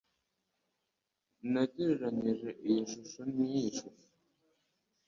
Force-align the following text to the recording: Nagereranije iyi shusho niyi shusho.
Nagereranije 1.51 2.49
iyi 2.67 2.81
shusho 2.91 3.21
niyi 3.33 3.69
shusho. 3.77 4.09